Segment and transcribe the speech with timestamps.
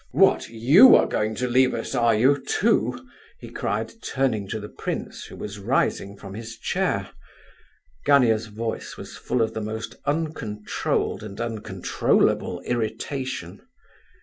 [0.13, 3.07] What, you are going to leave us are you, too?"
[3.39, 7.11] he cried, turning to the prince, who was rising from his chair.
[8.07, 13.61] Gania's voice was full of the most uncontrolled and uncontrollable irritation.